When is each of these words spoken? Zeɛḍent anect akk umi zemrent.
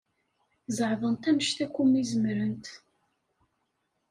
Zeɛḍent 0.75 1.29
anect 1.29 1.57
akk 1.65 1.75
umi 1.81 2.03
zemrent. 2.11 2.65